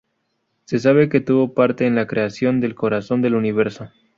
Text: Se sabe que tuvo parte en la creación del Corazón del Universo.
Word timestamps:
Se 0.65 0.79
sabe 0.79 1.09
que 1.09 1.19
tuvo 1.21 1.53
parte 1.53 1.85
en 1.85 1.93
la 1.93 2.07
creación 2.07 2.59
del 2.59 2.73
Corazón 2.73 3.21
del 3.21 3.35
Universo. 3.35 3.91